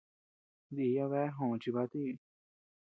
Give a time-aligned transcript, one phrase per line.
[0.75, 2.17] Diya bea jòò chivato ñeʼëñ.